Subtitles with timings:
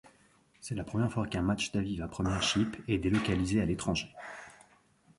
[0.61, 4.11] C'est la première fois qu'un match d'Aviva Premiership est délocalisé à l'étranger.